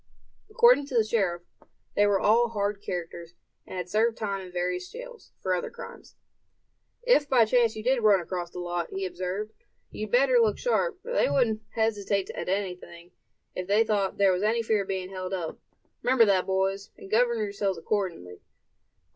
According 0.49 0.87
to 0.87 0.95
the 0.95 1.03
sheriff, 1.03 1.43
they 1.95 2.07
were 2.07 2.19
all 2.19 2.49
hard 2.49 2.81
characters, 2.81 3.35
and 3.67 3.77
had 3.77 3.87
served 3.87 4.17
time 4.17 4.41
in 4.43 4.51
various 4.51 4.89
jails, 4.91 5.31
for 5.39 5.53
other 5.53 5.69
crimes. 5.69 6.15
"If 7.03 7.29
by 7.29 7.45
chance 7.45 7.75
you 7.75 7.83
did 7.83 8.01
run 8.01 8.19
across 8.19 8.49
the 8.49 8.57
lot," 8.61 8.89
he 8.89 9.05
observed; 9.05 9.51
"you'd 9.91 10.09
better 10.09 10.39
look 10.39 10.57
sharp, 10.57 11.03
for 11.03 11.13
they 11.13 11.29
wouldn't 11.29 11.61
hesitate 11.75 12.31
at 12.31 12.49
anything, 12.49 13.11
if 13.53 13.67
they 13.67 13.83
thought 13.83 14.17
there 14.17 14.31
was 14.31 14.41
any 14.41 14.63
fear 14.63 14.81
of 14.81 14.87
being 14.87 15.11
held 15.11 15.35
up. 15.35 15.59
Remember 16.01 16.25
that, 16.25 16.47
boys, 16.47 16.89
and 16.97 17.11
govern 17.11 17.37
yourselves 17.37 17.77
accordingly." 17.77 18.41